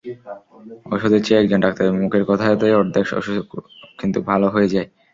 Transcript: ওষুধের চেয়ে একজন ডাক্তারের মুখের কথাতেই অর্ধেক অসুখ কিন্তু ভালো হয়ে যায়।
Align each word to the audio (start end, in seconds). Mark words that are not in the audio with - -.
ওষুধের 0.93 1.21
চেয়ে 1.25 1.41
একজন 1.41 1.59
ডাক্তারের 1.65 1.93
মুখের 1.95 2.23
কথাতেই 2.29 2.77
অর্ধেক 2.79 3.05
অসুখ 3.19 3.47
কিন্তু 3.99 4.19
ভালো 4.29 4.47
হয়ে 4.53 4.71
যায়। 4.73 4.87